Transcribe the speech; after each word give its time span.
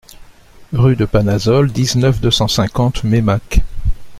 Rue 0.73 0.95
de 0.95 1.05
Panazol, 1.05 1.71
dix-neuf, 1.71 2.19
deux 2.21 2.31
cent 2.31 2.47
cinquante 2.47 3.03
Meymac 3.03 3.59